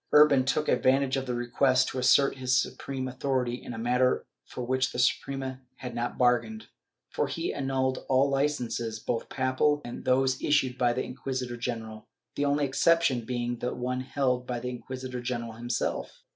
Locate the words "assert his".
1.99-2.59